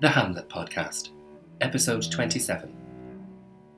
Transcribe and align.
The 0.00 0.08
Hamlet 0.08 0.48
Podcast, 0.48 1.08
Episode 1.60 2.08
27. 2.08 2.72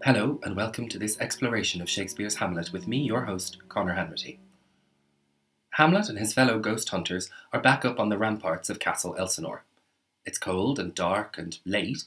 Hello, 0.04 0.38
and 0.42 0.54
welcome 0.54 0.86
to 0.90 0.98
this 0.98 1.18
exploration 1.18 1.80
of 1.80 1.88
Shakespeare's 1.88 2.34
Hamlet 2.34 2.74
with 2.74 2.86
me, 2.86 2.98
your 2.98 3.24
host, 3.24 3.56
Conor 3.70 3.94
Hanratty. 3.94 4.36
Hamlet 5.70 6.10
and 6.10 6.18
his 6.18 6.34
fellow 6.34 6.58
ghost 6.58 6.90
hunters 6.90 7.30
are 7.54 7.60
back 7.62 7.86
up 7.86 7.98
on 7.98 8.10
the 8.10 8.18
ramparts 8.18 8.68
of 8.68 8.78
Castle 8.78 9.16
Elsinore. 9.18 9.64
It's 10.26 10.36
cold 10.36 10.78
and 10.78 10.94
dark 10.94 11.38
and 11.38 11.58
late, 11.64 12.04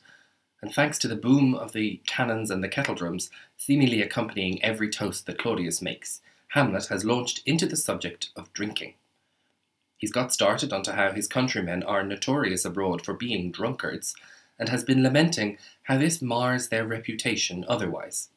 and 0.61 0.71
thanks 0.71 0.99
to 0.99 1.07
the 1.07 1.15
boom 1.15 1.55
of 1.55 1.73
the 1.73 1.99
cannons 2.05 2.51
and 2.51 2.63
the 2.63 2.69
kettledrums 2.69 3.31
seemingly 3.57 4.03
accompanying 4.03 4.63
every 4.63 4.91
toast 4.91 5.25
that 5.25 5.39
Claudius 5.39 5.81
makes, 5.81 6.21
Hamlet 6.49 6.85
has 6.85 7.03
launched 7.03 7.41
into 7.47 7.65
the 7.65 7.75
subject 7.75 8.29
of 8.35 8.53
drinking. 8.53 8.93
He's 10.03 10.11
got 10.11 10.33
started 10.33 10.73
onto 10.73 10.91
how 10.91 11.13
his 11.13 11.29
countrymen 11.29 11.81
are 11.83 12.03
notorious 12.03 12.65
abroad 12.65 13.05
for 13.05 13.13
being 13.13 13.53
drunkards, 13.53 14.13
and 14.59 14.67
has 14.67 14.83
been 14.83 15.01
lamenting 15.01 15.57
how 15.83 15.97
this 15.97 16.21
mars 16.21 16.67
their 16.67 16.85
reputation 16.85 17.63
otherwise. 17.69 18.27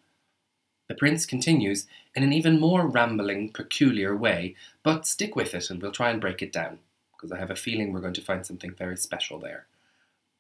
The 0.87 0.95
prince 0.95 1.27
continues 1.27 1.89
in 2.15 2.23
an 2.23 2.33
even 2.33 2.61
more 2.61 2.87
rambling, 2.87 3.51
peculiar 3.51 4.17
way, 4.17 4.55
but 4.85 5.09
stick 5.09 5.35
with 5.35 5.55
it 5.55 5.69
and 5.69 5.83
we'll 5.83 5.91
try 5.91 6.11
and 6.11 6.21
break 6.21 6.41
it 6.41 6.53
down, 6.53 6.79
because 7.17 7.33
I 7.33 7.39
have 7.41 7.51
a 7.51 7.57
feeling 7.57 7.93
we're 7.93 8.01
going 8.01 8.15
to 8.15 8.23
find 8.23 8.47
something 8.47 8.73
very 8.73 8.97
special 8.97 9.41
there. 9.41 9.67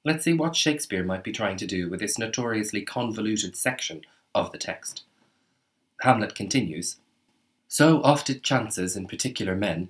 Let's 0.05 0.23
see 0.23 0.33
what 0.33 0.55
Shakespeare 0.55 1.03
might 1.03 1.25
be 1.25 1.33
trying 1.33 1.57
to 1.57 1.67
do 1.67 1.91
with 1.91 1.99
this 1.99 2.19
notoriously 2.19 2.83
convoluted 2.83 3.57
section 3.57 4.03
of 4.33 4.53
the 4.53 4.59
text. 4.59 5.03
Hamlet 6.03 6.37
continues 6.37 6.99
So 7.67 8.01
oft 8.05 8.31
it 8.31 8.45
chances 8.45 8.97
in 8.97 9.09
particular 9.09 9.57
men 9.57 9.89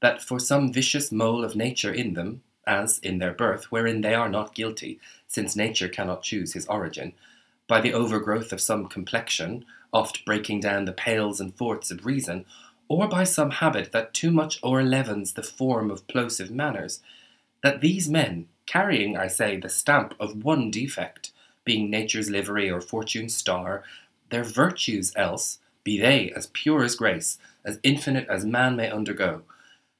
that 0.00 0.22
for 0.22 0.38
some 0.38 0.72
vicious 0.72 1.10
mole 1.10 1.44
of 1.44 1.56
nature 1.56 1.92
in 1.92 2.14
them, 2.14 2.42
as 2.66 2.98
in 2.98 3.18
their 3.18 3.32
birth, 3.32 3.72
wherein 3.72 4.02
they 4.02 4.14
are 4.14 4.28
not 4.28 4.54
guilty, 4.54 5.00
since 5.26 5.56
nature 5.56 5.88
cannot 5.88 6.22
choose 6.22 6.52
his 6.52 6.66
origin, 6.66 7.12
by 7.66 7.80
the 7.80 7.92
overgrowth 7.92 8.52
of 8.52 8.60
some 8.60 8.86
complexion, 8.86 9.64
oft 9.92 10.24
breaking 10.24 10.60
down 10.60 10.84
the 10.84 10.92
pales 10.92 11.40
and 11.40 11.54
forts 11.54 11.90
of 11.90 12.04
reason, 12.06 12.44
or 12.88 13.08
by 13.08 13.24
some 13.24 13.50
habit 13.50 13.92
that 13.92 14.14
too 14.14 14.30
much 14.30 14.62
o'erleavens 14.62 15.34
the 15.34 15.42
form 15.42 15.90
of 15.90 16.06
plausive 16.08 16.50
manners, 16.50 17.00
that 17.62 17.80
these 17.80 18.08
men, 18.08 18.46
carrying, 18.66 19.16
I 19.16 19.26
say, 19.26 19.56
the 19.56 19.68
stamp 19.68 20.14
of 20.20 20.44
one 20.44 20.70
defect, 20.70 21.32
being 21.64 21.90
nature's 21.90 22.30
livery 22.30 22.70
or 22.70 22.80
fortune's 22.80 23.34
star, 23.34 23.82
their 24.30 24.44
virtues 24.44 25.12
else, 25.16 25.58
be 25.84 25.98
they 25.98 26.30
as 26.30 26.48
pure 26.48 26.82
as 26.82 26.94
grace, 26.94 27.38
as 27.64 27.78
infinite 27.82 28.28
as 28.28 28.44
man 28.44 28.76
may 28.76 28.90
undergo, 28.90 29.42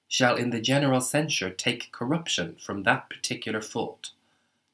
shall 0.09 0.37
in 0.37 0.51
the 0.51 0.61
general 0.61 1.01
censure 1.01 1.51
take 1.51 1.93
corruption 1.93 2.57
from 2.59 2.83
that 2.83 3.11
particular 3.11 3.61
fault. 3.61 4.11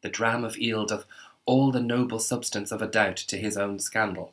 The 0.03 0.09
dram 0.09 0.45
of 0.45 0.57
eale 0.57 0.87
doth 0.87 1.05
all 1.45 1.73
the 1.73 1.81
noble 1.81 2.21
substance 2.21 2.71
of 2.71 2.81
a 2.81 2.87
doubt 2.87 3.17
to 3.17 3.37
his 3.37 3.57
own 3.57 3.79
scandal. 3.79 4.33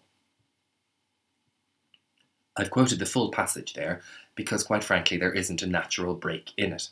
I've 2.56 2.72
quoted 2.72 3.00
the 3.00 3.06
full 3.06 3.32
passage 3.32 3.74
there 3.74 4.02
because, 4.36 4.64
quite 4.64 4.84
frankly, 4.84 5.18
there 5.18 5.34
isn't 5.34 5.62
a 5.62 5.68
natural 5.68 6.14
break 6.14 6.52
in 6.58 6.74
it. 6.74 6.90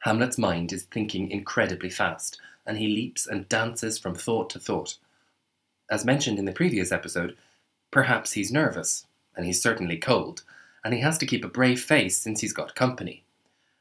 Hamlet's 0.00 0.38
mind 0.38 0.72
is 0.72 0.84
thinking 0.84 1.30
incredibly 1.30 1.90
fast, 1.90 2.40
and 2.64 2.78
he 2.78 2.88
leaps 2.88 3.26
and 3.26 3.48
dances 3.48 3.98
from 3.98 4.14
thought 4.14 4.50
to 4.50 4.58
thought. 4.58 4.96
As 5.90 6.04
mentioned 6.04 6.38
in 6.38 6.44
the 6.44 6.52
previous 6.52 6.92
episode, 6.92 7.36
perhaps 7.90 8.32
he's 8.32 8.52
nervous, 8.52 9.06
and 9.36 9.44
he's 9.44 9.62
certainly 9.62 9.96
cold, 9.96 10.42
and 10.84 10.94
he 10.94 11.00
has 11.00 11.18
to 11.18 11.26
keep 11.26 11.44
a 11.44 11.48
brave 11.48 11.82
face 11.82 12.16
since 12.16 12.40
he's 12.40 12.52
got 12.52 12.74
company. 12.74 13.24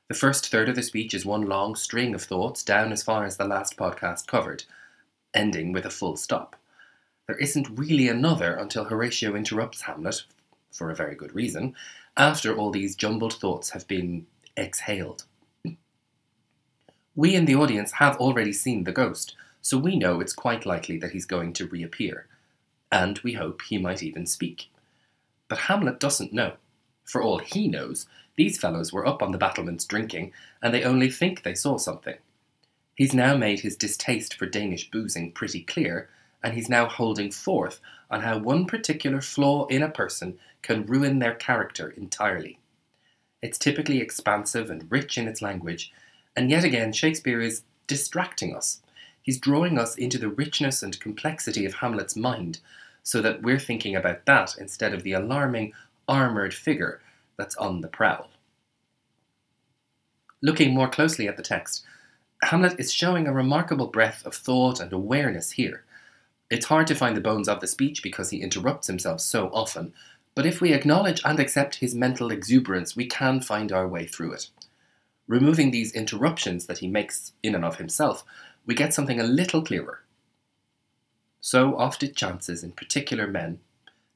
The 0.08 0.16
first 0.16 0.50
third 0.50 0.70
of 0.70 0.76
the 0.76 0.84
speech 0.84 1.16
is 1.16 1.26
one 1.26 1.48
long 1.48 1.76
string 1.76 2.14
of 2.14 2.22
thoughts 2.22 2.64
down 2.64 2.92
as 2.92 3.02
far 3.02 3.26
as 3.26 3.38
the 3.38 3.46
last 3.46 3.76
podcast 3.76 4.28
covered, 4.28 4.64
ending 5.34 5.72
with 5.72 5.84
a 5.84 5.90
full 5.90 6.16
stop. 6.16 6.56
There 7.28 7.38
isn't 7.38 7.76
really 7.78 8.08
another 8.08 8.54
until 8.56 8.84
Horatio 8.84 9.36
interrupts 9.36 9.82
Hamlet, 9.82 10.24
for 10.72 10.92
a 10.92 10.96
very 10.96 11.16
good 11.16 11.34
reason, 11.34 11.76
after 12.16 12.56
all 12.56 12.70
these 12.70 12.96
jumbled 12.96 13.34
thoughts 13.34 13.72
have 13.72 13.88
been 13.88 14.28
exhaled. 14.56 15.24
We 17.16 17.34
in 17.34 17.46
the 17.46 17.56
audience 17.56 17.94
have 17.94 18.18
already 18.18 18.54
seen 18.54 18.84
the 18.84 18.92
ghost, 18.92 19.36
so 19.62 19.80
we 19.80 19.98
know 19.98 20.20
it's 20.20 20.34
quite 20.34 20.68
likely 20.68 21.00
that 21.00 21.12
he's 21.12 21.26
going 21.26 21.54
to 21.54 21.66
reappear, 21.66 22.28
and 22.92 23.18
we 23.20 23.34
hope 23.34 23.64
he 23.64 23.80
might 23.80 24.04
even 24.04 24.28
speak. 24.28 24.70
But 25.48 25.60
Hamlet 25.60 26.00
doesn't 26.00 26.34
know. 26.34 26.54
For 27.06 27.24
all 27.24 27.40
he 27.40 27.68
knows, 27.68 28.08
these 28.38 28.58
fellows 28.58 28.92
were 28.92 29.08
up 29.08 29.22
on 29.24 29.32
the 29.32 29.38
battlements 29.38 29.86
drinking, 29.86 30.34
and 30.62 30.74
they 30.74 30.84
only 30.84 31.10
think 31.10 31.44
they 31.44 31.56
saw 31.56 31.78
something. 31.78 32.16
He's 32.96 33.14
now 33.14 33.36
made 33.36 33.62
his 33.62 33.76
distaste 33.76 34.36
for 34.36 34.46
Danish 34.46 34.90
boozing 34.90 35.32
pretty 35.32 35.62
clear, 35.62 36.10
and 36.44 36.54
he's 36.54 36.70
now 36.70 36.88
holding 36.88 37.32
forth 37.32 37.80
on 38.10 38.22
how 38.22 38.38
one 38.38 38.66
particular 38.66 39.22
flaw 39.22 39.66
in 39.68 39.82
a 39.82 39.90
person 39.90 40.38
can 40.62 40.86
ruin 40.86 41.20
their 41.20 41.34
character 41.34 41.90
entirely. 41.90 42.60
It's 43.42 43.58
typically 43.58 44.00
expansive 44.00 44.70
and 44.70 44.90
rich 44.92 45.18
in 45.18 45.28
its 45.28 45.42
language, 45.42 45.92
and 46.36 46.50
yet 46.50 46.64
again, 46.64 46.94
Shakespeare 46.94 47.42
is 47.42 47.64
distracting 47.88 48.56
us. 48.56 48.82
He's 49.22 49.40
drawing 49.40 49.78
us 49.78 49.96
into 49.96 50.18
the 50.18 50.30
richness 50.30 50.84
and 50.84 51.00
complexity 51.00 51.66
of 51.66 51.76
Hamlet's 51.76 52.16
mind, 52.16 52.60
so 53.04 53.22
that 53.22 53.42
we're 53.42 53.60
thinking 53.60 53.96
about 53.96 54.26
that 54.26 54.56
instead 54.58 54.94
of 54.94 55.04
the 55.04 55.14
alarming, 55.14 55.74
armoured 56.08 56.54
figure 56.54 57.02
that's 57.38 57.56
on 57.58 57.82
the 57.82 57.88
prowl. 57.88 58.30
Looking 60.42 60.74
more 60.74 60.90
closely 60.90 61.28
at 61.28 61.38
the 61.38 61.44
text, 61.44 61.84
Hamlet 62.44 62.80
is 62.80 62.94
showing 62.94 63.28
a 63.28 63.34
remarkable 63.34 63.88
breadth 63.88 64.26
of 64.26 64.36
thought 64.36 64.80
and 64.80 64.94
awareness 64.94 65.52
here. 65.52 65.84
It's 66.50 66.68
hard 66.68 66.88
to 66.88 66.96
find 66.96 67.18
the 67.18 67.22
bones 67.22 67.50
of 67.50 67.60
the 67.60 67.68
speech 67.68 68.04
because 68.04 68.30
he 68.30 68.42
interrupts 68.42 68.88
himself 68.88 69.22
so 69.22 69.50
often, 69.52 69.94
but 70.36 70.46
if 70.46 70.62
we 70.62 70.74
acknowledge 70.74 71.22
and 71.26 71.40
accept 71.40 71.76
his 71.76 71.96
mental 71.96 72.30
exuberance, 72.30 72.96
we 72.96 73.08
can 73.08 73.42
find 73.42 73.72
our 73.72 73.88
way 73.88 74.06
through 74.06 74.34
it. 74.34 74.50
Removing 75.28 75.72
these 75.72 75.94
interruptions 75.94 76.68
that 76.68 76.80
he 76.80 76.88
makes 76.88 77.32
in 77.42 77.56
and 77.56 77.66
of 77.66 77.78
himself, 77.78 78.24
we 78.66 78.76
get 78.76 78.94
something 78.94 79.20
a 79.20 79.24
little 79.24 79.64
clearer. 79.64 80.02
So 81.40 81.78
oft 81.78 82.04
it 82.04 82.16
chances 82.16 82.64
in 82.64 82.74
particular 82.74 83.28
men 83.28 83.60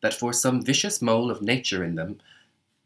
that 0.01 0.13
for 0.13 0.33
some 0.33 0.63
vicious 0.63 1.01
mole 1.01 1.31
of 1.31 1.41
nature 1.41 1.83
in 1.83 1.95
them, 1.95 2.19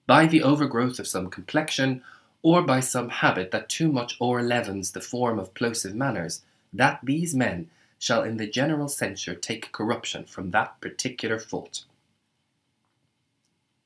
by 0.06 0.26
the 0.26 0.44
overgrowth 0.44 1.00
of 1.00 1.08
some 1.08 1.30
complexion, 1.30 2.04
or 2.42 2.62
by 2.62 2.80
some 2.80 3.10
habit 3.10 3.52
that 3.52 3.70
too 3.70 3.92
much 3.92 4.20
o'erleavens 4.20 4.92
the 4.92 5.02
form 5.02 5.40
of 5.40 5.54
plausive 5.54 5.96
manners, 5.96 6.42
that 6.74 7.00
these 7.04 7.34
men 7.34 7.70
shall 7.98 8.24
in 8.24 8.36
the 8.38 8.48
general 8.48 8.90
censure 8.90 9.36
take 9.36 9.72
corruption 9.72 10.26
from 10.26 10.52
that 10.52 10.80
particular 10.82 11.40
fault. 11.40 11.86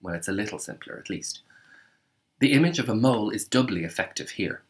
Well, 0.02 0.16
it's 0.16 0.28
a 0.28 0.32
little 0.32 0.58
simpler, 0.58 0.98
at 0.98 1.10
least. 1.10 1.42
The 2.40 2.54
image 2.54 2.80
of 2.80 2.90
a 2.90 2.96
mole 2.96 3.30
is 3.30 3.48
doubly 3.48 3.84
effective 3.84 4.32
here. 4.32 4.62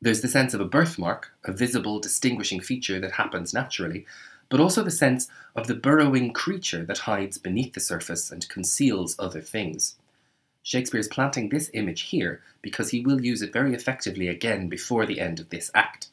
There's 0.00 0.22
the 0.22 0.28
sense 0.28 0.54
of 0.54 0.60
a 0.60 0.64
birthmark, 0.64 1.30
a 1.44 1.52
visible 1.52 2.00
distinguishing 2.00 2.60
feature 2.60 2.98
that 3.00 3.12
happens 3.12 3.52
naturally, 3.52 4.06
but 4.48 4.60
also 4.60 4.82
the 4.82 4.90
sense 4.90 5.28
of 5.54 5.66
the 5.66 5.74
burrowing 5.74 6.32
creature 6.32 6.84
that 6.86 6.98
hides 6.98 7.38
beneath 7.38 7.74
the 7.74 7.80
surface 7.80 8.32
and 8.32 8.48
conceals 8.48 9.14
other 9.18 9.40
things. 9.40 9.96
Shakespeare 10.62 11.00
is 11.00 11.08
planting 11.08 11.48
this 11.48 11.70
image 11.72 12.02
here 12.02 12.42
because 12.62 12.90
he 12.90 13.00
will 13.00 13.20
use 13.20 13.42
it 13.42 13.52
very 13.52 13.74
effectively 13.74 14.28
again 14.28 14.68
before 14.68 15.06
the 15.06 15.20
end 15.20 15.40
of 15.40 15.50
this 15.50 15.70
act. 15.74 16.08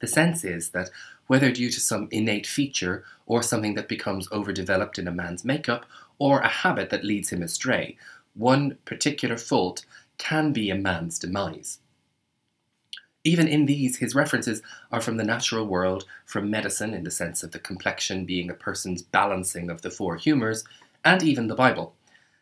The 0.00 0.06
sense 0.06 0.44
is 0.44 0.70
that, 0.70 0.90
whether 1.26 1.50
due 1.50 1.70
to 1.70 1.80
some 1.80 2.08
innate 2.10 2.46
feature 2.46 3.04
or 3.26 3.42
something 3.42 3.74
that 3.74 3.88
becomes 3.88 4.30
overdeveloped 4.30 4.98
in 4.98 5.08
a 5.08 5.12
man's 5.12 5.44
makeup 5.44 5.86
or 6.18 6.40
a 6.40 6.48
habit 6.48 6.90
that 6.90 7.04
leads 7.04 7.30
him 7.30 7.42
astray, 7.42 7.96
one 8.34 8.78
particular 8.84 9.36
fault 9.36 9.84
can 10.16 10.52
be 10.52 10.70
a 10.70 10.76
man's 10.76 11.18
demise. 11.18 11.80
Even 13.24 13.48
in 13.48 13.66
these, 13.66 13.98
his 13.98 14.14
references 14.14 14.62
are 14.92 15.00
from 15.00 15.16
the 15.16 15.24
natural 15.24 15.66
world, 15.66 16.06
from 16.24 16.48
medicine 16.50 16.94
in 16.94 17.02
the 17.04 17.10
sense 17.10 17.42
of 17.42 17.50
the 17.50 17.58
complexion 17.58 18.24
being 18.24 18.48
a 18.48 18.54
person's 18.54 19.02
balancing 19.02 19.68
of 19.68 19.82
the 19.82 19.90
four 19.90 20.16
humours, 20.16 20.64
and 21.04 21.22
even 21.22 21.48
the 21.48 21.54
Bible. 21.54 21.94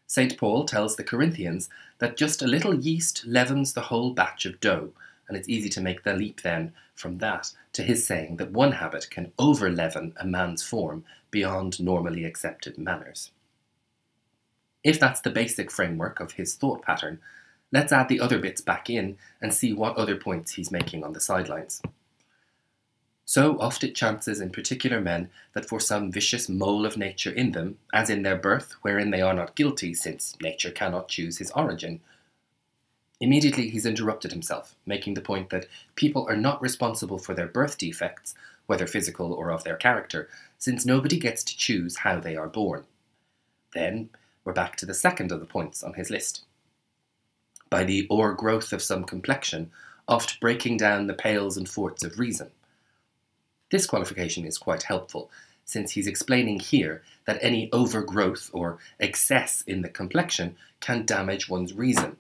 St. 0.07 0.37
Paul 0.39 0.65
tells 0.65 0.97
the 0.97 1.05
Corinthians 1.05 1.69
that 1.99 2.17
just 2.17 2.43
a 2.43 2.47
little 2.47 2.75
yeast 2.75 3.25
leavens 3.27 3.73
the 3.73 3.83
whole 3.83 4.13
batch 4.13 4.47
of 4.47 4.61
dough, 4.61 4.93
and 5.29 5.37
it's 5.37 5.49
easy 5.49 5.69
to 5.71 5.81
make 5.81 6.05
the 6.05 6.15
leap 6.15 6.43
then 6.43 6.73
from 6.95 7.19
that 7.19 7.53
to 7.73 7.83
his 7.83 8.07
saying 8.07 8.37
that 8.37 8.53
one 8.53 8.73
habit 8.73 9.11
can 9.11 9.33
over 9.39 9.69
leaven 9.69 10.15
a 10.17 10.27
man's 10.27 10.63
form 10.63 11.05
beyond 11.31 11.81
normally 11.81 12.25
accepted 12.25 12.79
manners. 12.79 13.33
If 14.85 15.01
that's 15.01 15.21
the 15.21 15.31
basic 15.31 15.71
framework 15.71 16.21
of 16.21 16.33
his 16.33 16.55
thought 16.55 16.83
pattern, 16.83 17.19
let's 17.73 17.93
add 17.93 18.09
the 18.09 18.21
other 18.21 18.39
bits 18.39 18.61
back 18.61 18.89
in 18.89 19.19
and 19.43 19.53
see 19.53 19.73
what 19.73 19.97
other 19.97 20.17
points 20.17 20.53
he's 20.53 20.71
making 20.71 21.03
on 21.03 21.13
the 21.13 21.21
sidelines. 21.21 21.83
So 23.29 23.59
oft 23.59 23.83
it 23.83 23.97
chances 23.97 24.41
in 24.41 24.51
particular 24.51 25.01
men 25.01 25.31
that 25.53 25.69
for 25.69 25.81
some 25.81 26.13
vicious 26.13 26.49
mole 26.49 26.87
of 26.87 26.97
nature 26.97 27.33
in 27.33 27.51
them, 27.51 27.77
as 27.93 28.09
in 28.09 28.23
their 28.23 28.37
birth, 28.37 28.77
wherein 28.83 29.11
they 29.11 29.21
are 29.21 29.35
not 29.35 29.57
guilty, 29.57 29.95
since 29.95 30.37
nature 30.41 30.71
cannot 30.71 31.09
choose 31.09 31.39
his 31.39 31.51
origin. 31.51 32.01
Immediately, 33.21 33.69
he's 33.71 33.85
interrupted 33.85 34.31
himself, 34.31 34.77
making 34.87 35.15
the 35.15 35.21
point 35.21 35.51
that 35.51 35.67
people 35.97 36.25
are 36.29 36.37
not 36.37 36.63
responsible 36.63 37.19
for 37.19 37.35
their 37.35 37.49
birth 37.49 37.79
defects, 37.79 38.37
whether 38.67 38.87
physical 38.87 39.33
or 39.33 39.51
of 39.51 39.65
their 39.65 39.77
character, 39.77 40.29
since 40.59 40.87
nobody 40.87 41.19
gets 41.19 41.43
to 41.45 41.57
choose 41.57 41.99
how 41.99 42.21
they 42.21 42.37
are 42.37 42.49
born. 42.49 42.85
Then, 43.75 44.11
we're 44.45 44.53
back 44.53 44.77
to 44.77 44.87
the 44.87 44.95
second 44.95 45.33
of 45.33 45.41
the 45.41 45.47
points 45.47 45.83
on 45.83 45.95
his 45.95 46.11
list. 46.11 46.45
By 47.71 47.83
the 47.83 48.07
o'ergrowth 48.09 48.73
of 48.73 48.83
some 48.83 49.03
complexion, 49.03 49.73
oft 50.07 50.39
breaking 50.39 50.77
down 50.77 51.09
the 51.09 51.15
pales 51.15 51.57
and 51.57 51.69
forts 51.69 52.05
of 52.05 52.21
reason. 52.21 52.51
This 53.71 53.87
qualification 53.87 54.45
is 54.45 54.59
quite 54.59 54.85
helpful, 54.85 55.31
since 55.65 55.93
he's 55.93 56.07
explaining 56.07 56.61
here 56.61 57.03
that 57.27 57.39
any 57.43 57.69
overgrowth 57.73 58.51
or 58.53 58.79
excess 59.01 59.63
in 59.67 59.83
the 59.83 59.89
complexion 59.89 60.57
can 60.81 61.05
damage 61.05 61.49
one's 61.49 61.75
reason. 61.75 62.17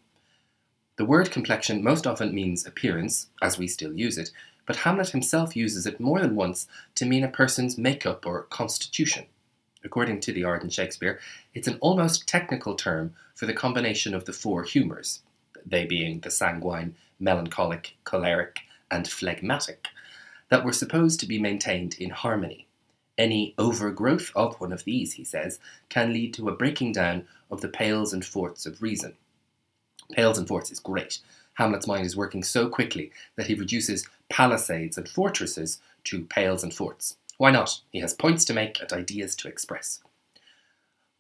The 0.97 1.05
word 1.05 1.31
complexion 1.31 1.85
most 1.85 2.07
often 2.07 2.35
means 2.35 2.67
appearance, 2.67 3.29
as 3.41 3.59
we 3.59 3.69
still 3.69 3.93
use 3.93 4.19
it, 4.19 4.31
but 4.67 4.77
Hamlet 4.77 5.11
himself 5.11 5.55
uses 5.55 5.87
it 5.87 6.01
more 6.01 6.21
than 6.21 6.35
once 6.35 6.67
to 6.97 7.07
mean 7.07 7.23
a 7.23 7.29
person's 7.29 7.79
makeup 7.79 8.27
or 8.27 8.43
constitution. 8.45 9.27
According 9.85 10.21
to 10.23 10.33
the 10.33 10.43
Arden 10.43 10.71
Shakespeare, 10.71 11.21
it's 11.55 11.69
an 11.69 11.79
almost 11.81 12.27
technical 12.27 12.75
term 12.75 13.15
for 13.37 13.47
the 13.47 13.53
combination 13.53 14.15
of 14.15 14.25
the 14.25 14.33
four 14.33 14.65
humours, 14.65 15.21
they 15.65 15.85
being 15.85 16.21
the 16.21 16.31
sanguine, 16.31 16.97
melancholic, 17.21 17.95
choleric, 18.05 18.59
and 18.91 19.07
phlegmatic, 19.07 19.87
that 20.49 20.65
were 20.65 20.73
supposed 20.73 21.21
to 21.21 21.27
be 21.27 21.39
maintained 21.39 21.97
in 21.99 22.11
harmony. 22.11 22.67
Any 23.19 23.55
overgrowth 23.59 24.31
of 24.37 24.61
one 24.61 24.73
of 24.73 24.85
these, 24.85 25.15
he 25.15 25.25
says, 25.25 25.59
can 25.89 26.13
lead 26.13 26.35
to 26.35 26.49
a 26.49 26.55
breaking 26.55 26.93
down 26.93 27.27
of 27.51 27.61
the 27.61 27.69
pales 27.69 28.13
and 28.13 28.25
forts 28.25 28.67
of 28.67 28.83
reason. 28.83 29.15
Pales 30.13 30.39
and 30.39 30.47
forts 30.47 30.71
is 30.71 30.79
great. 30.79 31.21
Hamlet's 31.55 31.87
mind 31.87 32.05
is 32.05 32.17
working 32.17 32.43
so 32.43 32.69
quickly 32.69 33.11
that 33.37 33.47
he 33.47 33.55
reduces 33.55 34.07
palisades 34.29 34.99
and 34.99 35.09
fortresses 35.09 35.81
to 36.05 36.25
pales 36.25 36.63
and 36.63 36.75
forts. 36.75 37.17
Why 37.39 37.51
not? 37.51 37.81
He 37.91 38.01
has 38.01 38.15
points 38.15 38.45
to 38.47 38.55
make 38.55 38.81
and 38.81 38.93
ideas 38.93 39.35
to 39.37 39.49
express. 39.49 40.01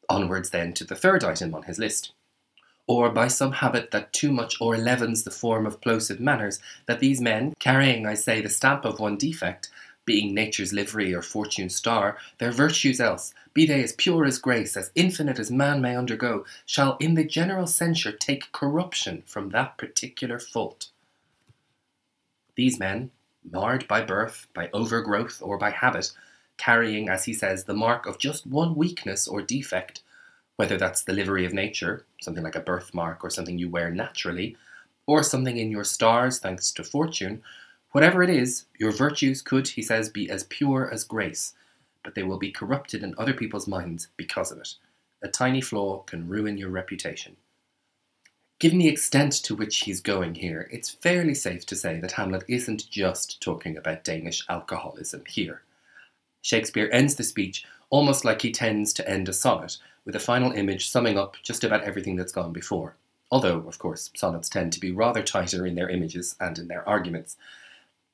Onwards 0.08 0.50
then 0.50 0.72
to 0.75 0.84
the 0.84 0.94
third 0.94 1.25
item 1.25 1.55
on 1.55 1.64
his 1.64 1.79
list 1.79 2.12
or 2.87 3.11
by 3.11 3.29
some 3.29 3.53
habit 3.53 3.91
that 3.91 4.12
too 4.12 4.31
much 4.31 4.61
o'erleavens 4.61 5.25
the 5.25 5.31
form 5.31 5.67
of 5.67 5.81
plausive 5.81 6.21
manners, 6.21 6.61
that 6.87 7.00
these 7.00 7.21
men, 7.21 7.55
carrying, 7.59 8.06
I 8.06 8.15
say, 8.15 8.41
the 8.41 8.49
stamp 8.49 8.85
of 8.85 9.00
one 9.00 9.17
defect, 9.17 9.71
being 10.05 10.33
nature's 10.33 10.73
livery 10.73 11.12
or 11.12 11.21
fortune's 11.21 11.75
star, 11.75 12.17
their 12.38 12.53
virtues 12.53 13.00
else, 13.00 13.35
be 13.53 13.67
they 13.67 13.83
as 13.83 13.93
pure 13.93 14.25
as 14.25 14.38
grace, 14.38 14.77
as 14.77 14.93
infinite 14.94 15.38
as 15.38 15.50
man 15.50 15.81
may 15.81 15.97
undergo, 15.97 16.44
shall 16.65 16.97
in 16.99 17.15
the 17.15 17.25
general 17.25 17.67
censure 17.67 18.12
take 18.12 18.53
corruption 18.53 19.23
from 19.27 19.50
that 19.50 19.77
particular 19.77 20.39
fault. 20.39 20.89
These 22.55 22.79
men, 22.79 23.11
marred 23.50 23.89
by 23.89 24.03
birth, 24.03 24.47
by 24.55 24.71
overgrowth, 24.73 25.43
or 25.43 25.59
by 25.59 25.71
habit, 25.71 26.12
carrying, 26.56 27.09
as 27.09 27.25
he 27.25 27.35
says, 27.35 27.65
the 27.65 27.75
mark 27.75 28.06
of 28.06 28.19
just 28.19 28.47
one 28.47 28.77
weakness 28.77 29.27
or 29.27 29.43
defect, 29.43 30.03
whether 30.56 30.76
that's 30.76 31.05
the 31.05 31.12
livery 31.12 31.44
of 31.44 31.53
nature, 31.53 32.05
something 32.20 32.43
like 32.43 32.56
a 32.56 32.61
birthmark 32.61 33.23
or 33.23 33.31
something 33.31 33.58
you 33.58 33.69
wear 33.69 33.91
naturally, 33.91 34.56
or 35.06 35.23
something 35.23 35.56
in 35.56 35.70
your 35.70 35.85
stars 35.85 36.38
thanks 36.38 36.73
to 36.73 36.82
fortune, 36.82 37.43
whatever 37.93 38.23
it 38.23 38.31
is, 38.31 38.64
your 38.79 38.91
virtues 38.91 39.43
could, 39.43 39.69
he 39.69 39.82
says, 39.82 40.08
be 40.08 40.29
as 40.29 40.44
pure 40.44 40.91
as 40.93 41.05
grace, 41.05 41.55
but 42.03 42.14
they 42.14 42.23
will 42.23 42.38
be 42.38 42.50
corrupted 42.50 43.03
in 43.03 43.14
other 43.17 43.35
people's 43.35 43.69
minds 43.69 44.08
because 44.17 44.50
of 44.50 44.58
it. 44.58 44.75
A 45.23 45.29
tiny 45.29 45.61
flaw 45.61 46.03
can 46.03 46.29
ruin 46.29 46.58
your 46.58 46.70
reputation. 46.70 47.37
Given 48.58 48.79
the 48.79 48.88
extent 48.88 49.32
to 49.44 49.55
which 49.55 49.81
he's 49.81 50.00
going 50.00 50.37
here, 50.37 50.69
it's 50.73 50.88
fairly 50.88 51.35
safe 51.35 51.67
to 51.67 51.76
say 51.76 52.00
that 52.00 52.12
Hamlet 52.12 52.44
isn't 52.49 52.88
just 52.91 53.43
talking 53.43 53.76
about 53.76 54.05
Danish 54.05 54.44
alcoholism 54.49 55.25
here. 55.29 55.62
Shakespeare 56.41 56.88
ends 56.91 57.17
the 57.17 57.25
speech 57.25 57.67
almost 57.91 58.25
like 58.25 58.43
he 58.43 58.50
tends 58.50 58.93
to 58.94 59.08
end 59.08 59.29
a 59.29 59.32
sonnet, 59.32 59.76
with 60.06 60.14
a 60.17 60.20
final 60.20 60.53
image 60.53 60.88
summing 60.88 61.19
up 61.19 61.37
just 61.43 61.64
about 61.64 61.82
everything 61.82 62.17
that's 62.17 62.32
gone 62.32 62.53
before. 62.53 62.97
Although, 63.31 63.64
of 63.67 63.79
course, 63.79 64.11
sonnets 64.14 64.49
tend 64.49 64.73
to 64.73 64.81
be 64.81 64.93
rather 64.93 65.23
tighter 65.23 65.67
in 65.67 65.75
their 65.75 65.91
images 65.91 66.37
and 66.41 66.58
in 66.58 66.69
their 66.69 66.88
arguments. 66.88 67.37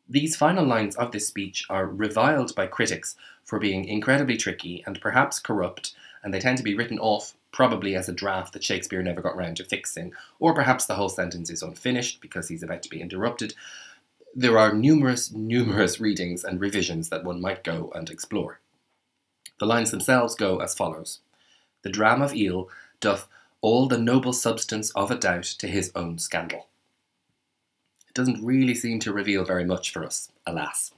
These 0.08 0.34
final 0.34 0.64
lines 0.64 0.96
of 0.96 1.12
this 1.12 1.28
speech 1.28 1.66
are 1.68 1.86
reviled 1.86 2.54
by 2.54 2.66
critics 2.66 3.14
for 3.44 3.58
being 3.58 3.84
incredibly 3.84 4.38
tricky 4.38 4.82
and 4.86 5.00
perhaps 5.00 5.38
corrupt, 5.38 5.94
and 6.24 6.32
they 6.32 6.40
tend 6.40 6.56
to 6.58 6.64
be 6.64 6.74
written 6.74 6.98
off 6.98 7.34
probably 7.52 7.94
as 7.94 8.08
a 8.08 8.14
draft 8.14 8.54
that 8.54 8.64
Shakespeare 8.64 9.02
never 9.02 9.20
got 9.20 9.36
round 9.36 9.58
to 9.58 9.64
fixing, 9.64 10.14
or 10.40 10.54
perhaps 10.54 10.86
the 10.86 10.94
whole 10.94 11.10
sentence 11.10 11.50
is 11.50 11.62
unfinished 11.62 12.22
because 12.22 12.48
he's 12.48 12.62
about 12.62 12.82
to 12.82 12.88
be 12.88 13.02
interrupted. 13.02 13.54
There 14.34 14.58
are 14.58 14.72
numerous, 14.72 15.30
numerous 15.30 16.00
readings 16.00 16.42
and 16.42 16.58
revisions 16.58 17.10
that 17.10 17.24
one 17.24 17.42
might 17.42 17.62
go 17.62 17.92
and 17.94 18.08
explore. 18.08 18.60
The 19.60 19.66
lines 19.66 19.90
themselves 19.90 20.34
go 20.34 20.60
as 20.60 20.74
follows 20.74 21.20
the 21.82 21.90
dram 21.90 22.22
of 22.22 22.34
eale 22.34 22.68
doth 23.00 23.28
all 23.60 23.86
the 23.86 23.98
noble 23.98 24.32
substance 24.32 24.90
of 24.90 25.10
a 25.10 25.16
doubt 25.16 25.44
to 25.44 25.66
his 25.66 25.92
own 25.94 26.18
scandal. 26.18 26.66
It 28.08 28.14
doesn't 28.14 28.44
really 28.44 28.74
seem 28.74 28.98
to 29.00 29.12
reveal 29.12 29.44
very 29.44 29.64
much 29.64 29.92
for 29.92 30.04
us, 30.04 30.30
alas. 30.46 30.92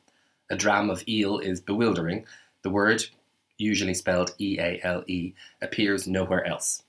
A 0.51 0.57
dram 0.57 0.91
of 0.91 1.05
eale 1.07 1.39
is 1.39 1.61
bewildering. 1.61 2.27
The 2.63 2.71
word, 2.71 3.05
usually 3.57 3.95
spelled 3.95 4.35
E 4.39 4.59
A 4.59 4.81
L 4.83 5.05
E, 5.07 5.35
appears 5.63 6.07
nowhere 6.07 6.45
else. 6.47 6.83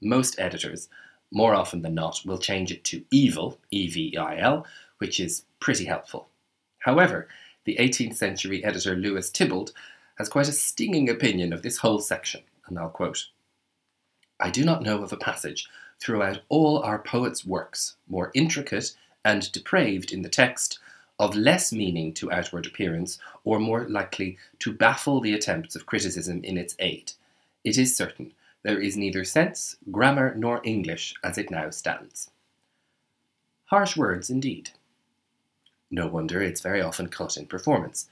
Most 0.00 0.38
editors, 0.38 0.88
more 1.30 1.54
often 1.54 1.82
than 1.82 1.94
not, 1.94 2.20
will 2.24 2.38
change 2.38 2.70
it 2.70 2.84
to 2.84 3.04
evil, 3.10 3.58
E 3.70 3.88
V 3.88 4.16
I 4.16 4.38
L, 4.38 4.66
which 4.98 5.18
is 5.18 5.44
pretty 5.60 5.86
helpful. 5.86 6.28
However, 6.80 7.28
the 7.64 7.76
18th 7.76 8.16
century 8.16 8.64
editor 8.64 8.94
Lewis 8.94 9.30
Theobald 9.30 9.72
has 10.18 10.28
quite 10.28 10.48
a 10.48 10.52
stinging 10.52 11.08
opinion 11.08 11.52
of 11.52 11.62
this 11.62 11.78
whole 11.78 12.00
section, 12.00 12.42
and 12.66 12.78
I'll 12.78 12.88
quote 12.88 13.26
I 14.42 14.50
do 14.50 14.64
not 14.64 14.82
know 14.82 15.04
of 15.04 15.12
a 15.12 15.16
passage 15.16 15.68
throughout 16.00 16.40
all 16.48 16.80
our 16.80 16.98
poets' 16.98 17.46
works 17.46 17.94
more 18.08 18.32
intricate 18.34 18.92
and 19.24 19.50
depraved 19.52 20.10
in 20.10 20.22
the 20.22 20.28
text, 20.28 20.80
of 21.20 21.36
less 21.36 21.72
meaning 21.72 22.12
to 22.14 22.32
outward 22.32 22.66
appearance, 22.66 23.20
or 23.44 23.60
more 23.60 23.88
likely 23.88 24.36
to 24.58 24.72
baffle 24.72 25.20
the 25.20 25.32
attempts 25.32 25.76
of 25.76 25.86
criticism 25.86 26.42
in 26.42 26.58
its 26.58 26.74
aid. 26.80 27.12
It 27.62 27.78
is 27.78 27.96
certain 27.96 28.32
there 28.64 28.80
is 28.80 28.96
neither 28.96 29.24
sense, 29.24 29.76
grammar, 29.92 30.34
nor 30.34 30.60
English 30.64 31.14
as 31.22 31.38
it 31.38 31.48
now 31.48 31.70
stands. 31.70 32.30
Harsh 33.66 33.96
words 33.96 34.28
indeed. 34.28 34.70
No 35.88 36.08
wonder 36.08 36.42
it's 36.42 36.60
very 36.60 36.80
often 36.80 37.08
cut 37.08 37.36
in 37.36 37.46
performance. 37.46 38.08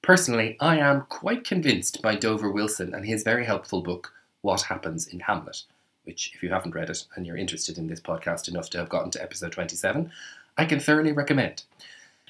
Personally, 0.00 0.56
I 0.60 0.78
am 0.78 1.06
quite 1.08 1.42
convinced 1.42 2.02
by 2.02 2.14
Dover 2.14 2.50
Wilson 2.50 2.94
and 2.94 3.04
his 3.04 3.24
very 3.24 3.46
helpful 3.46 3.82
book, 3.82 4.12
What 4.42 4.62
Happens 4.62 5.08
in 5.08 5.20
Hamlet 5.20 5.64
which, 6.04 6.32
if 6.34 6.42
you 6.42 6.50
haven't 6.50 6.74
read 6.74 6.90
it 6.90 7.04
and 7.14 7.26
you're 7.26 7.36
interested 7.36 7.78
in 7.78 7.86
this 7.86 8.00
podcast 8.00 8.48
enough 8.48 8.70
to 8.70 8.78
have 8.78 8.88
gotten 8.88 9.10
to 9.12 9.22
episode 9.22 9.52
27, 9.52 10.10
I 10.56 10.64
can 10.64 10.80
thoroughly 10.80 11.12
recommend. 11.12 11.62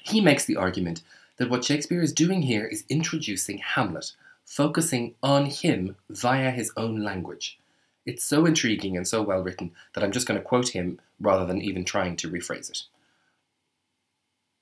He 0.01 0.21
makes 0.21 0.45
the 0.45 0.57
argument 0.57 1.01
that 1.37 1.49
what 1.49 1.63
Shakespeare 1.63 2.01
is 2.01 2.13
doing 2.13 2.43
here 2.43 2.65
is 2.65 2.85
introducing 2.89 3.57
Hamlet, 3.57 4.13
focusing 4.45 5.15
on 5.23 5.47
him 5.47 5.95
via 6.09 6.51
his 6.51 6.71
own 6.77 7.03
language. 7.03 7.57
It's 8.05 8.23
so 8.23 8.45
intriguing 8.45 8.97
and 8.97 9.07
so 9.07 9.21
well 9.21 9.41
written 9.41 9.71
that 9.93 10.03
I'm 10.03 10.11
just 10.11 10.27
going 10.27 10.39
to 10.39 10.45
quote 10.45 10.69
him 10.69 10.99
rather 11.19 11.45
than 11.45 11.61
even 11.61 11.85
trying 11.85 12.17
to 12.17 12.29
rephrase 12.29 12.69
it. 12.69 12.83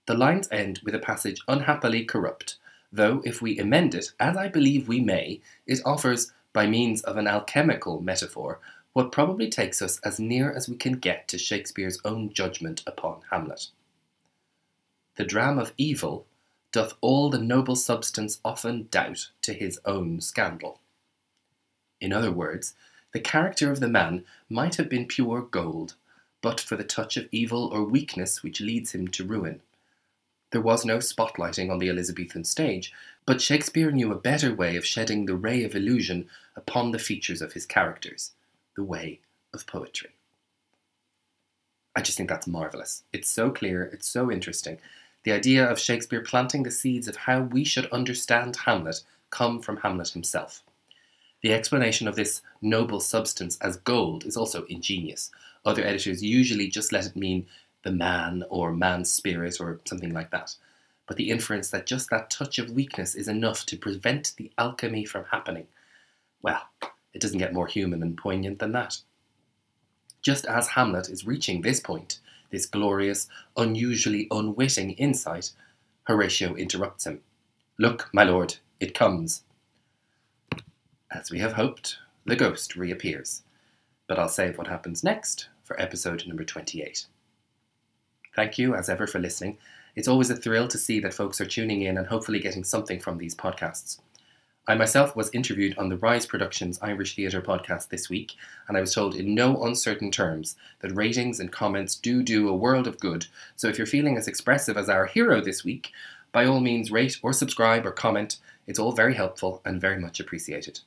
The 0.05 0.13
lines 0.13 0.47
end 0.51 0.79
with 0.83 0.95
a 0.95 0.99
passage 0.99 1.41
unhappily 1.47 2.05
corrupt, 2.05 2.57
though 2.91 3.21
if 3.25 3.41
we 3.41 3.57
amend 3.57 3.95
it, 3.95 4.11
as 4.19 4.37
I 4.37 4.47
believe 4.47 4.87
we 4.87 4.99
may, 4.99 5.41
it 5.65 5.81
offers, 5.85 6.31
by 6.53 6.67
means 6.67 7.01
of 7.03 7.17
an 7.17 7.27
alchemical 7.27 8.01
metaphor, 8.01 8.59
what 8.93 9.11
probably 9.11 9.49
takes 9.49 9.81
us 9.81 9.99
as 9.99 10.19
near 10.19 10.51
as 10.51 10.67
we 10.67 10.75
can 10.75 10.93
get 10.93 11.27
to 11.27 11.37
Shakespeare's 11.37 11.99
own 12.03 12.33
judgment 12.33 12.83
upon 12.85 13.21
Hamlet. 13.31 13.67
The 15.15 15.23
dram 15.23 15.57
of 15.57 15.73
evil 15.77 16.25
doth 16.71 16.95
all 17.01 17.29
the 17.29 17.39
noble 17.39 17.75
substance 17.75 18.39
often 18.43 18.87
doubt 18.91 19.29
to 19.43 19.53
his 19.53 19.79
own 19.85 20.19
scandal. 20.21 20.79
In 21.99 22.11
other 22.11 22.31
words, 22.31 22.73
the 23.13 23.19
character 23.19 23.71
of 23.71 23.79
the 23.79 23.87
man 23.87 24.25
might 24.49 24.75
have 24.75 24.89
been 24.89 25.05
pure 25.05 25.41
gold, 25.41 25.95
but 26.41 26.59
for 26.59 26.75
the 26.75 26.83
touch 26.83 27.17
of 27.17 27.27
evil 27.31 27.67
or 27.67 27.83
weakness 27.83 28.41
which 28.41 28.61
leads 28.61 28.93
him 28.93 29.07
to 29.09 29.25
ruin. 29.25 29.61
There 30.51 30.61
was 30.61 30.83
no 30.83 30.97
spotlighting 30.97 31.71
on 31.71 31.79
the 31.79 31.89
Elizabethan 31.89 32.43
stage, 32.43 32.93
but 33.25 33.41
Shakespeare 33.41 33.91
knew 33.91 34.11
a 34.11 34.19
better 34.19 34.53
way 34.53 34.75
of 34.75 34.85
shedding 34.85 35.25
the 35.25 35.35
ray 35.35 35.63
of 35.63 35.75
illusion 35.75 36.29
upon 36.57 36.91
the 36.91 36.99
features 36.99 37.41
of 37.41 37.53
his 37.53 37.65
characters 37.65 38.31
the 38.75 38.83
way 38.83 39.19
of 39.53 39.67
poetry. 39.67 40.11
I 41.95 42.01
just 42.01 42.17
think 42.17 42.29
that's 42.29 42.47
marvelous. 42.47 43.03
It's 43.11 43.29
so 43.29 43.49
clear, 43.49 43.83
it's 43.83 44.07
so 44.07 44.31
interesting. 44.31 44.77
The 45.23 45.33
idea 45.33 45.69
of 45.69 45.79
Shakespeare 45.79 46.21
planting 46.21 46.63
the 46.63 46.71
seeds 46.71 47.07
of 47.07 47.15
how 47.15 47.41
we 47.41 47.63
should 47.63 47.91
understand 47.91 48.55
Hamlet 48.55 49.01
come 49.29 49.61
from 49.61 49.77
Hamlet 49.77 50.09
himself. 50.09 50.63
The 51.41 51.53
explanation 51.53 52.07
of 52.07 52.15
this 52.15 52.41
noble 52.61 52.99
substance 52.99 53.57
as 53.59 53.77
gold 53.77 54.25
is 54.25 54.37
also 54.37 54.63
ingenious. 54.65 55.31
Other 55.65 55.83
editors 55.83 56.23
usually 56.23 56.67
just 56.67 56.91
let 56.91 57.05
it 57.05 57.15
mean 57.15 57.47
the 57.83 57.91
man 57.91 58.43
or 58.49 58.71
man's 58.71 59.11
spirit 59.11 59.59
or 59.59 59.79
something 59.85 60.13
like 60.13 60.31
that, 60.31 60.55
but 61.07 61.17
the 61.17 61.29
inference 61.29 61.69
that 61.71 61.87
just 61.87 62.09
that 62.09 62.29
touch 62.29 62.59
of 62.59 62.71
weakness 62.71 63.15
is 63.15 63.27
enough 63.27 63.65
to 63.65 63.77
prevent 63.77 64.33
the 64.37 64.51
alchemy 64.57 65.03
from 65.03 65.25
happening. 65.25 65.67
Well, 66.41 66.61
it 67.13 67.21
doesn't 67.21 67.39
get 67.39 67.53
more 67.53 67.67
human 67.67 68.01
and 68.01 68.17
poignant 68.17 68.59
than 68.59 68.71
that. 68.73 68.97
Just 70.21 70.45
as 70.45 70.69
Hamlet 70.69 71.09
is 71.09 71.25
reaching 71.25 71.61
this 71.61 71.79
point, 71.79 72.19
this 72.51 72.65
glorious, 72.65 73.27
unusually 73.57 74.27
unwitting 74.29 74.91
insight, 74.91 75.51
Horatio 76.03 76.55
interrupts 76.55 77.05
him. 77.05 77.21
Look, 77.77 78.09
my 78.13 78.23
lord, 78.23 78.57
it 78.79 78.93
comes. 78.93 79.43
As 81.11 81.31
we 81.31 81.39
have 81.39 81.53
hoped, 81.53 81.97
the 82.25 82.35
ghost 82.35 82.75
reappears. 82.75 83.43
But 84.07 84.19
I'll 84.19 84.29
save 84.29 84.57
what 84.57 84.67
happens 84.67 85.03
next 85.03 85.49
for 85.63 85.79
episode 85.81 86.27
number 86.27 86.43
28. 86.43 87.07
Thank 88.35 88.57
you, 88.57 88.75
as 88.75 88.89
ever, 88.89 89.07
for 89.07 89.19
listening. 89.19 89.57
It's 89.95 90.07
always 90.07 90.29
a 90.29 90.35
thrill 90.35 90.67
to 90.69 90.77
see 90.77 90.99
that 91.01 91.13
folks 91.13 91.41
are 91.41 91.45
tuning 91.45 91.81
in 91.81 91.97
and 91.97 92.07
hopefully 92.07 92.39
getting 92.39 92.63
something 92.63 92.99
from 92.99 93.17
these 93.17 93.35
podcasts. 93.35 93.99
I 94.67 94.75
myself 94.75 95.15
was 95.15 95.31
interviewed 95.33 95.75
on 95.77 95.89
the 95.89 95.97
Rise 95.97 96.27
Productions 96.27 96.77
Irish 96.83 97.15
Theatre 97.15 97.41
podcast 97.41 97.89
this 97.89 98.09
week, 98.09 98.35
and 98.67 98.77
I 98.77 98.81
was 98.81 98.93
told 98.93 99.15
in 99.15 99.33
no 99.33 99.63
uncertain 99.63 100.11
terms 100.11 100.55
that 100.81 100.95
ratings 100.95 101.39
and 101.39 101.51
comments 101.51 101.95
do 101.95 102.21
do 102.21 102.47
a 102.47 102.55
world 102.55 102.85
of 102.85 102.99
good. 102.99 103.25
So 103.55 103.67
if 103.69 103.79
you're 103.79 103.87
feeling 103.87 104.17
as 104.17 104.27
expressive 104.27 104.77
as 104.77 104.87
our 104.87 105.07
hero 105.07 105.41
this 105.41 105.63
week, 105.63 105.91
by 106.31 106.45
all 106.45 106.59
means 106.59 106.91
rate 106.91 107.19
or 107.21 107.33
subscribe 107.33 107.85
or 107.85 107.91
comment. 107.91 108.37
It's 108.67 108.79
all 108.79 108.91
very 108.91 109.15
helpful 109.15 109.61
and 109.65 109.81
very 109.81 109.99
much 109.99 110.19
appreciated. 110.19 110.81